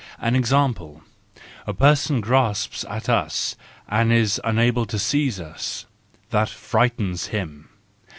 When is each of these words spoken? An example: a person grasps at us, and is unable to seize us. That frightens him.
An 0.19 0.35
example: 0.35 1.03
a 1.67 1.75
person 1.75 2.21
grasps 2.21 2.83
at 2.89 3.07
us, 3.07 3.55
and 3.87 4.11
is 4.11 4.41
unable 4.43 4.87
to 4.87 4.97
seize 4.97 5.39
us. 5.39 5.85
That 6.31 6.49
frightens 6.49 7.27
him. 7.27 7.69